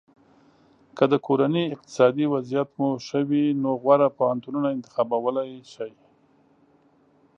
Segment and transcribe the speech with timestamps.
[0.97, 5.91] که د کورنۍ اقتصادي وضعیت مو ښه وي نو غوره پوهنتونونه انتخابولی شی.